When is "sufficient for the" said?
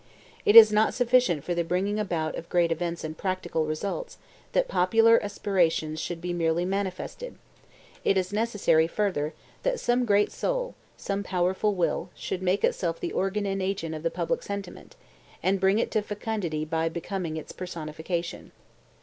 0.95-1.63